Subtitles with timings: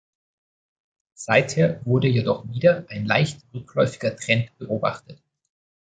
[1.13, 5.21] Seither wurde jedoch wieder ein leicht rückläufiger Trend beobachtet.